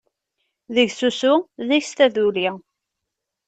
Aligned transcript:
Deg-s 0.75 1.01
usu, 1.07 1.33
deg-s 1.67 1.91
taduli. 1.97 2.49